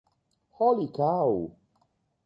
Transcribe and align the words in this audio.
Holy 0.53 0.87
Cow! 0.87 1.53